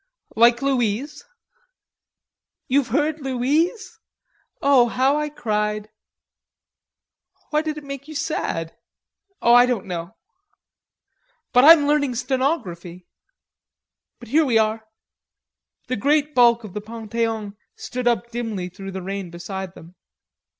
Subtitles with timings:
[0.35, 1.23] "Like Louise?"
[2.67, 3.99] "You've heard Louise?
[4.59, 5.91] Oh, how I cried."
[7.51, 8.75] "Why did it make you sad?"
[9.43, 10.15] "Oh, I don't know....
[11.53, 13.05] But I'm learning stenography....
[14.17, 14.87] But here we are!"
[15.85, 19.93] The great bulk of the Pantheon stood up dimly through the rain beside them.